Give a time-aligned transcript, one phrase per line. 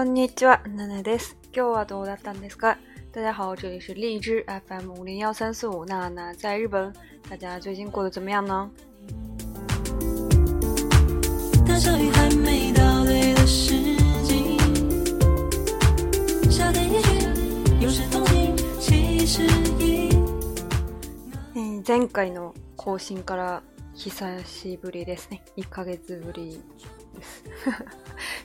[0.00, 1.36] こんにちは、ナナです。
[1.54, 2.78] 今日はどうだったんですか
[3.12, 6.90] 大家好，这里是荔枝 FM 五零幺三四五，娜娜在日本。
[7.28, 8.70] 大家最近过得怎么样呢？
[11.68, 13.74] 那小雨还没到对的时
[14.24, 14.56] 机，
[16.50, 17.98] 夏天也许
[18.80, 19.44] 其实
[19.78, 20.08] 已。
[21.54, 23.60] え前回の更新から
[23.94, 24.10] 久
[24.46, 25.42] しぶりですね。
[25.58, 26.52] 1ヶ月ぶり
[27.14, 27.44] です。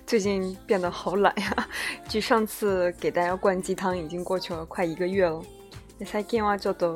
[0.07, 1.67] 最近变得好懒呀。
[2.07, 5.41] 距 上次给大家灌鸡汤已经过去了快一个月了。
[6.05, 6.95] 最近はちょっと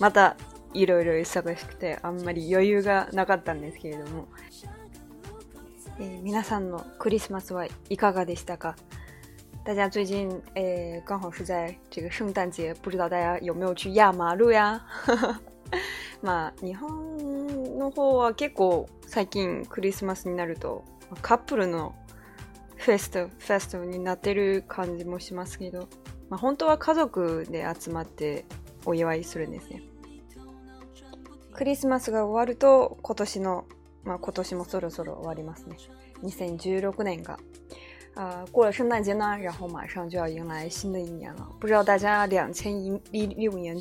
[0.00, 0.36] また
[0.72, 4.26] いろいろ忙しくてあんまり余裕がなかったんですけれども、
[6.00, 8.74] えー、皆さんのクリスマスはいかがでしたか？
[9.64, 14.84] 大家最近诶，刚好是在这个圣诞节，不知道大家有没有去压马路呀？
[16.22, 16.88] まあ日本
[17.78, 20.82] の方は結構最近クリスマスになると
[21.22, 21.94] カップルの
[22.78, 25.88] フェスト、フェストになってる感じもしますけど、
[26.28, 28.44] まあ、本当は家族で集まって
[28.84, 29.82] お祝いするんですね。
[31.54, 33.64] クリスマスが終わると、今年の、
[34.04, 35.76] まあ、今年もそろそろ終わりますね。
[36.22, 37.38] 2016年が。
[38.14, 41.48] 呃，过了圣诞节呢，然后马上就要迎来新的一年了。
[41.60, 42.72] 不知道大家两千
[43.12, 43.76] 一六年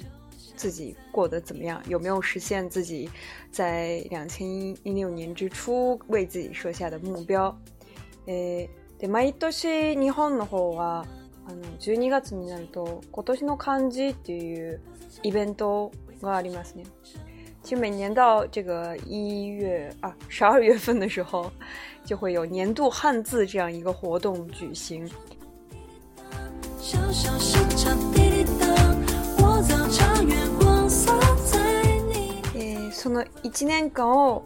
[0.58, 1.82] 自己过得怎么样？
[1.88, 3.10] 有没有实现自己
[3.50, 4.50] 在两千
[4.84, 7.54] 一六年之初为自己设下的目标？
[8.28, 8.85] 诶、えー。
[9.00, 11.06] で、毎年日本の方は、
[11.48, 14.82] あの、12月になると、今年の漢字っていう
[15.24, 15.92] イベント
[16.22, 16.84] がありますね。
[17.64, 21.52] 其实每年到这个一月啊十二月份的时候，
[22.06, 25.10] 就会有年度汉字这样一个活动举行。
[32.54, 34.44] えその一年間を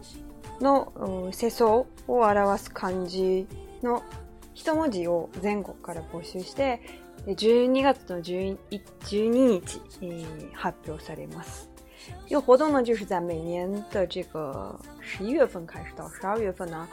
[0.60, 0.90] の
[1.30, 3.46] 世相を表す漢字
[3.82, 4.02] の
[4.62, 6.82] 一文字を全国から募集して、
[7.26, 11.70] 12月の12日、えー、発表されます。
[12.28, 16.86] 有活动呢，就是在每年的这个十一月份开始到十二月份呢，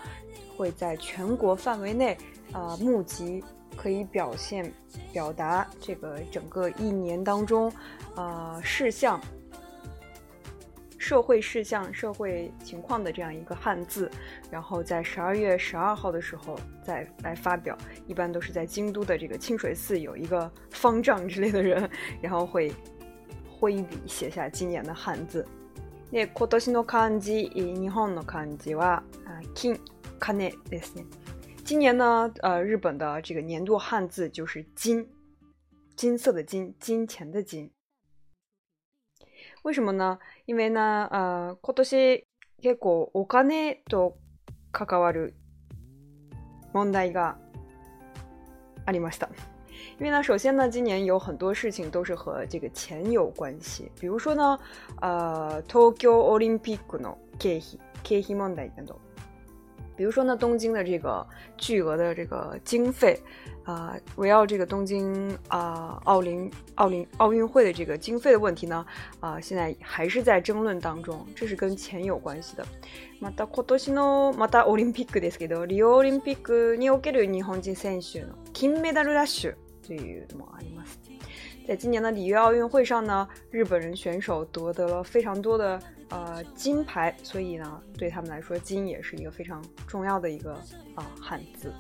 [0.55, 2.17] 会在全国范围内
[2.53, 3.44] 呃、募集
[3.75, 4.73] 可以表现、
[5.11, 7.69] 表达这个整个一年当中
[8.16, 9.19] 啊、呃、事项
[11.07, 14.12] 社会事项、社会情况的这样一个汉字，
[14.51, 21.90] 然后在十二月十二号的时候再来发表，一般都是在京都的这个清水寺有一个方丈之类的人，
[22.22, 22.73] 然后会
[23.50, 25.47] 挥笔写下今年的汉字。
[26.12, 26.25] 那
[31.63, 32.31] 今年呢？
[32.41, 35.07] 呃，日本的这个年度汉字就是金，
[35.96, 37.72] 金色的金，金钱的金。
[39.67, 40.17] 为什么呢？
[40.45, 41.09] 因为呢、
[41.61, 42.23] 今年
[42.61, 44.16] 結構お金と
[44.72, 45.33] 関わる
[46.72, 47.35] 問題が
[48.85, 49.28] ありました。
[50.00, 54.57] 因为呢，首先呢，今年有很多事情都是和这个钱有关系，比如说呢，
[55.01, 59.01] 呃，東京オリンピックの経費、経費問題など。
[59.97, 61.25] 比如说呢，东京的这个
[61.58, 63.19] 巨额的这个经费，
[63.63, 68.85] 啊，围绕这个东京啊，奥林奥林奥运会的这个经费的问题呢，
[69.19, 72.63] 啊，现在还是在争论当中，这是跟钱有关系的。
[73.19, 81.00] マダコトシノマダオリンピックですけど、里約オリンピックにおける日本人選手の金メダルラッシュというもあります。
[81.68, 85.79] 在今年的里约奥运会上呢，日本人选手夺得了非常多的。
[86.09, 90.53] 呃，金牌，所以呢，对他们来说，金也是一个非常重要的一个
[90.96, 91.73] 啊汉字。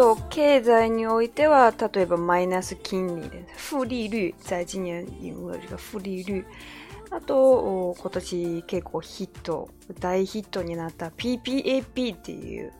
[0.00, 6.44] と経済においては例えばマイナス金利で負利率在今年因为这个負利率
[7.10, 9.68] あと今年結構ヒット
[9.98, 12.72] 大ヒットになった PPAP っていう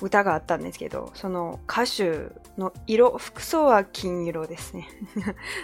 [0.00, 4.88] 歌があったんですけどその歌手の色服装は金色ですね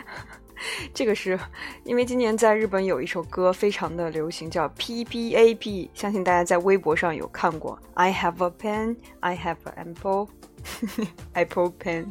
[0.93, 1.41] 这个是
[1.87, 7.79] 因为今年在日本有一首歌非常的流行，叫 P P A P，相信大家在微博上有看过。
[7.95, 10.29] I have a pen, I have an apple,
[11.35, 12.07] Apple Pen，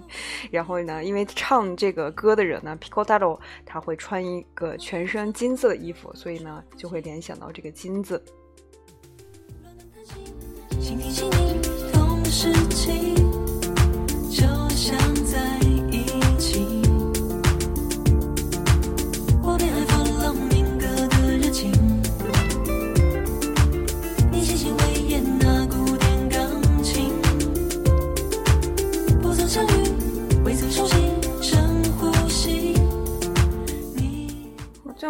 [0.52, 8.22] 然后呢，因为唱这个歌的人呢，Pico d a r o 他会穿一个全身金色的衣服，所以呢，就会联想到这个金子。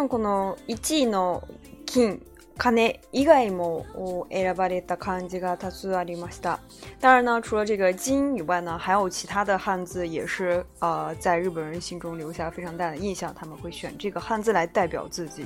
[7.92, 10.64] 金、金以外，呢，还有其他的汉字，也是
[11.18, 13.34] 在日本人心中留下非常大的印象。
[13.34, 15.44] 他们会选这个汉字来代表自己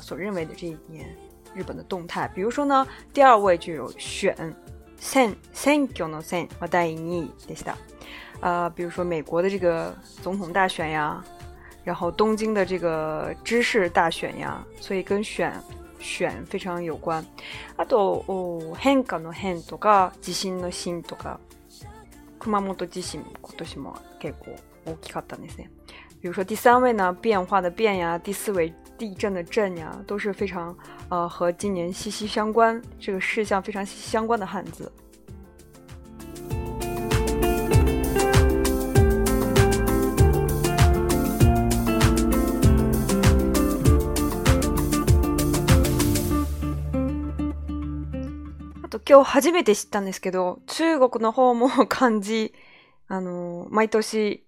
[0.00, 1.08] 所认为的这一年
[1.54, 2.30] 日本的动态。
[2.34, 8.70] 比如说呢，第二位就有选、の选举呢、选、我带你去的。
[8.70, 11.22] 比如说美国的这个总统大选呀。
[11.84, 15.52] 然后东京的这个知识大选呀，所以跟选
[16.00, 17.24] 选非常有关。
[17.76, 21.36] 阿斗哦，很高很，とか地震の震とか
[22.38, 25.66] 熊本地震今年も結構大きかったんですね。
[26.22, 30.74] 比如说第三位呢，变化的变呀，第四位地震的震呀，都是非常
[31.10, 34.90] 呃和今年息息相关，这个事项非常息息相关的汉字。
[49.14, 52.52] 今日初めて知ったんですけど、中国の方も 漢字、
[53.06, 54.44] あの、毎年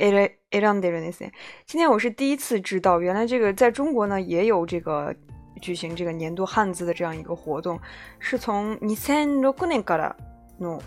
[0.00, 0.24] 選
[0.72, 1.32] んでるんですね。
[1.70, 5.14] 今年我是第一次知道，原来这个在中国呢也有这个
[5.60, 7.78] 举行这个年度汉字的这样一个活动，
[8.18, 10.16] 是从2006年から
[10.58, 10.80] の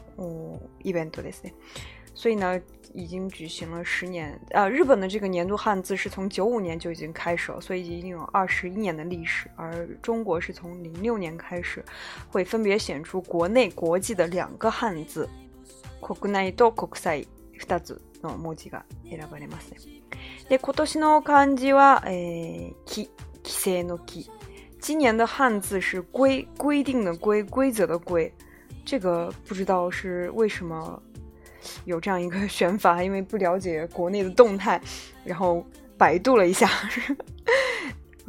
[0.83, 1.54] イベントですね。
[2.21, 2.62] 所以呢，
[2.94, 4.39] 已经举行了十年。
[4.51, 9.50] 呃，日本的这个年度汉字是从九五年就已经开始了，所以已经有二十一年的历史。
[9.56, 11.83] 而中国是从零六年开始，
[12.29, 15.27] 会分别显出国内、国际的两个汉字。
[24.79, 28.31] 今年的汉字是规规定的规规则的规，
[28.85, 31.01] 这个不知道是为什么。
[31.85, 34.79] 有这样一个 选法，因为不了解国内的动态，
[35.23, 35.65] 然后
[35.97, 36.69] 百度了一下，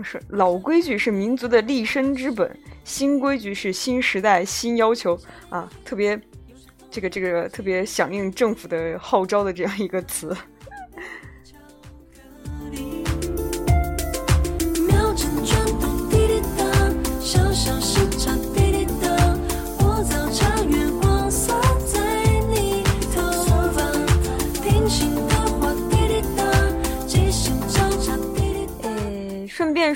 [0.02, 5.18] 是老规矩是民族的立身之本，新规矩是新时代新要求
[5.48, 6.20] 啊，特别
[6.90, 10.34] 这个这个特别响应政府的号召的这样一个词。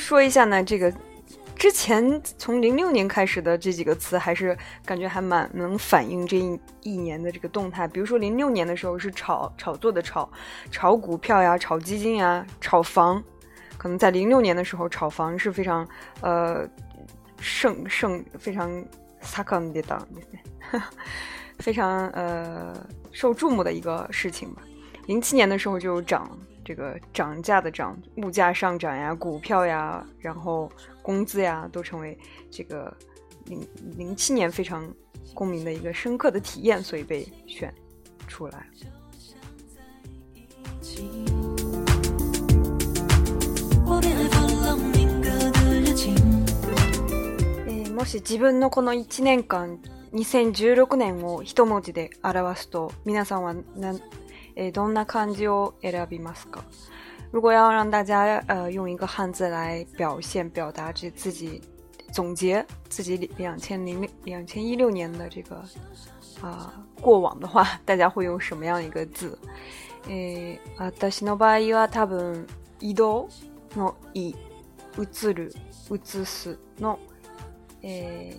[0.06, 0.92] 说一下呢，这个
[1.56, 7.88] 之前从零六年开始的这几个词，还是感觉还蛮能反映这一一年的这个动态。
[7.88, 10.30] 比如说零六年的时候是炒炒作的炒，
[10.70, 13.20] 炒股票呀，炒基金呀，炒房。
[13.76, 15.84] 可能在零六年的时候，炒房是非常
[16.20, 16.64] 呃
[17.40, 18.70] 盛盛非常
[19.20, 20.00] 撒克的当，
[21.58, 22.72] 非常呃
[23.10, 24.62] 受注目的一个事情吧。
[25.06, 26.36] 零七年的时候就涨了。
[26.66, 30.68] 这个涨价的涨，物价上涨呀，股票呀，然后
[31.00, 32.18] 工资呀，都成为
[32.50, 32.92] 这个
[33.44, 33.64] 零
[33.96, 34.84] 零七年非常
[35.32, 37.72] 共鸣的一个深刻的体验，所以被选
[38.26, 38.66] 出来。
[47.66, 49.78] 诶，もし自分のこの一年間、
[50.12, 53.94] 2016年を一文字で表すと、皆さんはな
[54.56, 56.64] えどんな漢字を選びますか
[57.30, 61.60] 如果要让大家呃用一个汉字来表现表达自己
[62.12, 65.56] 总结自己两千零两千一六年的这个
[66.40, 69.38] 啊、呃、过往的话， 大家会用什么样一个字？
[70.08, 70.58] 诶、
[71.10, 72.46] 私の場合は多分
[72.80, 73.28] 移動
[73.74, 74.28] の移、
[74.96, 75.52] 移る、
[75.90, 76.96] 移すの
[77.82, 78.34] え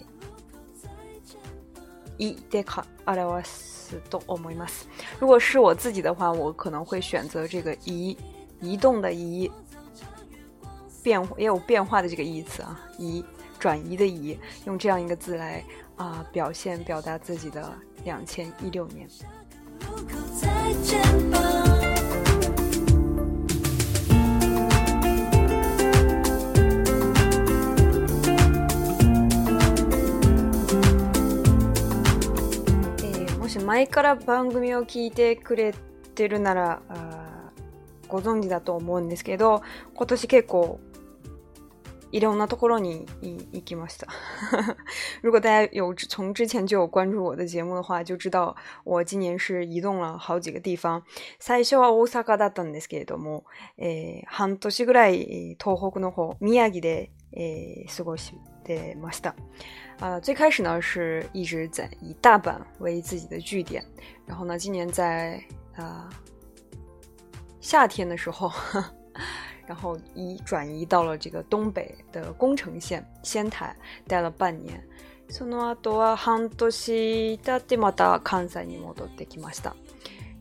[2.18, 3.77] ー、移でか表す。
[4.10, 4.68] 动，哦，いま
[5.04, 5.20] す。
[5.20, 8.18] 如果是我自己的话，我可能会选择这个移，
[8.60, 9.50] 移动的移，
[11.04, 13.24] 变也有变化的这个意思啊，移，
[13.60, 15.64] 转移的移，用这样一个字来
[15.96, 17.72] 啊表现表达自己的
[18.04, 19.08] 两千一六年。
[33.78, 35.72] 前から番組を聞いてくれ
[36.16, 36.82] てるなら
[38.08, 39.62] ご存知だと思うんですけど
[39.94, 40.80] 今年結構
[42.12, 44.08] 移动呢，托过了你，你，你给么斯哒？
[45.22, 51.02] 如果大家有从之前就有关注我的节目的话，就知道我今年是移动了好几个地方。
[51.40, 53.44] 最初は大阪だったんですけれども、
[53.78, 57.10] え、半年ぐらい東北の方、宮城で
[57.98, 58.34] 過ごし
[58.64, 59.36] てました。
[60.00, 63.84] 啊，最开始呢是一直在以大阪为自己的据点，
[64.26, 65.44] 然后呢今年在
[65.76, 66.08] 啊
[67.60, 68.50] 夏天的时候。
[69.68, 73.76] 然后移转移到了这个东北的工程县仙台，
[74.08, 74.82] 待了半年。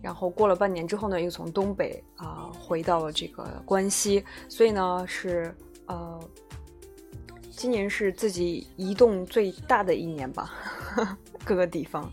[0.02, 5.52] 然后过了半年之后呢，又从东北啊回到了这个关西，所以呢是
[5.87, 6.21] 呃，
[7.50, 10.52] 今年是自己移动最大的一年吧，
[11.45, 12.04] 各个地方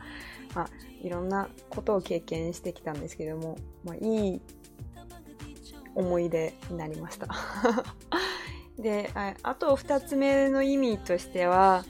[0.55, 0.67] 啊，
[1.03, 4.62] いろんなことを経験してきたんですけども、まあいい。
[5.95, 7.27] 思い出になりました
[8.79, 9.11] で
[9.43, 11.83] あと2つ目の意味としては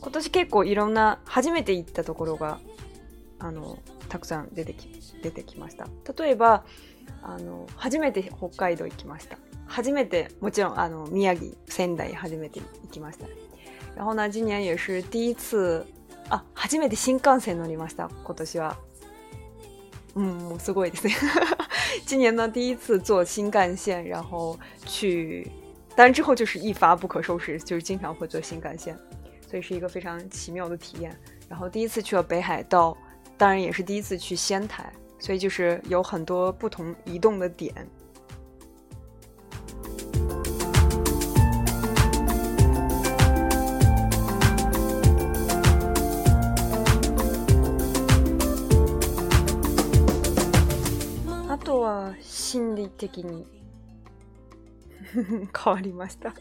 [0.00, 2.58] 今年結構いろんな初めて行ったところが
[3.38, 3.78] あの
[4.08, 4.88] たくさん出てき
[5.22, 5.86] 出てきました
[6.18, 6.64] 例えば
[7.22, 13.26] あの初めて北海道行きました初めてもちろんあの宮城仙台初めて行きました
[13.94, 15.84] 然后呢今年也是第一次
[16.30, 18.76] あ初めて新幹線乗りました今年は
[20.14, 21.14] うんもうすごいですね
[22.04, 25.48] 今年呢，第一次坐新干线，然后去，
[25.96, 28.96] 当然之后就是一发不可收拾，就是经常会坐新干线，
[29.48, 31.16] 所以是一个非常奇妙的体验。
[31.48, 32.96] 然后第一次去了北海道，
[33.36, 37.72] 当然也是第一次去仙台，所以就是有很多不同移动的点。
[51.92, 53.46] 呃，心理的给你
[55.52, 56.32] 考虑ました。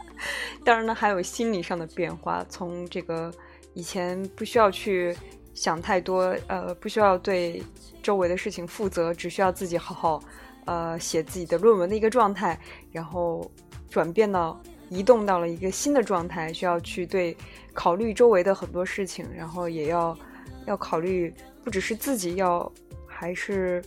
[0.63, 3.29] 当然呢，还有心理上的变化，从这个
[3.73, 5.13] 以前不需要去
[5.53, 7.61] 想太多，呃，不需要对
[8.01, 10.23] 周围的事情负责，只需要自己好好
[10.63, 12.57] 呃写自己的论文的一个状态，
[12.93, 13.41] 然后
[13.89, 14.57] 转变到
[14.89, 17.35] 移动到了一个新的状态，需要去对
[17.73, 20.17] 考虑周围的很多事情，然后也要
[20.65, 22.71] 要考虑，不只是自己要
[23.05, 23.83] 还是。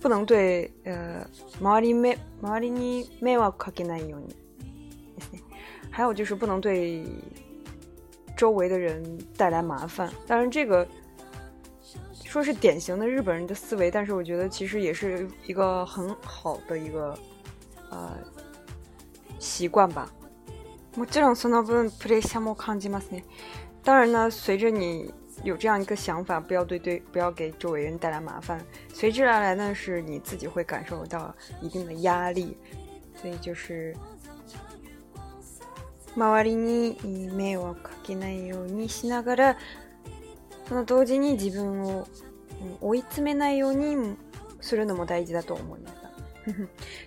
[0.00, 1.26] 不能对呃，
[1.60, 4.34] 周りめ周りに迷惑かけないようにで
[5.20, 5.40] すね。
[5.90, 7.04] 还有就是不能对
[8.36, 9.02] 周围的人
[9.36, 10.10] 带来麻烦。
[10.26, 10.86] 当然，这个
[12.24, 17.18] 说是典型的日本人的思维，但是我觉得其实也是一个很好的一个
[17.90, 18.16] 呃
[19.40, 20.08] 习惯吧。
[20.96, 23.24] もちろんその分プレッシャも感じますね。
[23.82, 25.12] 当然呢，随着你。
[25.44, 28.60] 有这样一个想法，不要对对，不要给周围人带来麻烦。
[28.92, 32.56] 随之而来呢，是你自己会感受到一定的压力。
[33.14, 33.94] 所以就是，
[36.14, 36.96] 周りに
[37.34, 39.56] 迷惑かけないようにしながら、
[40.68, 42.06] その同時に自分を
[42.80, 44.16] 追い詰めないように
[44.60, 45.78] するのも大事だと思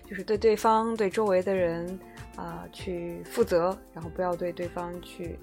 [0.08, 1.98] 就是对对方、对周围的人
[2.36, 5.38] 啊，去负责，然后不要对对方去。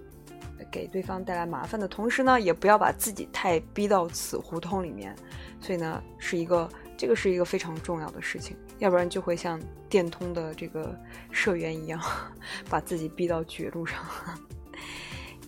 [0.71, 5.15] 给对方带来麻烦的同时呢，也不要把自己太逼到死胡同里面。
[5.61, 10.97] 所以呢，是一个这个是一个非常重要的事情，要不然就会像电通的这个
[11.31, 11.99] 社员一样，
[12.69, 13.99] 把自己逼到绝路上。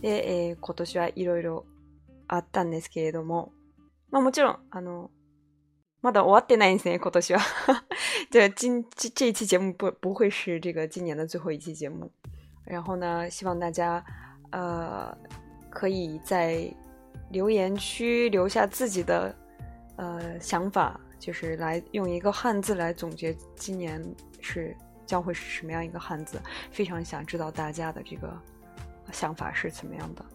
[0.02, 0.18] 诶
[0.58, 1.64] 诶，今年是啊，いろいろ
[2.28, 3.52] あったんですけども。
[4.12, 5.10] まあもちろんあの
[6.02, 7.00] まだ終わってないんですね。
[7.00, 7.40] 今年は
[8.30, 12.12] じゃあちんち这一期节目不不会是这个今年的最后一期节目。
[12.66, 14.04] 然后呢，希望大家。
[14.52, 15.16] 呃，
[15.70, 16.70] 可以在
[17.30, 19.34] 留言区留下自己的
[19.96, 24.02] 呃想法，就是来用一个汉字来总结今年
[24.40, 26.40] 是将会是什么样一个汉字，
[26.70, 28.32] 非常想知道大家的这个
[29.12, 30.26] 想法是怎么样的。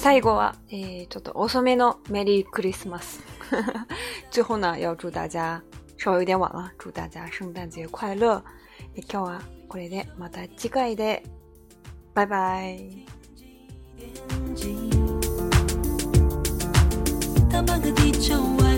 [0.00, 3.20] 最後はちょっと遅めのメリークリスマス。
[4.30, 5.62] 最后呢，要祝大家。
[6.00, 8.42] 稍微有点晚了，祝大家圣诞节快乐！
[8.94, 11.20] 一叫啊，过两天，马达几盖的，
[12.14, 12.74] 拜拜。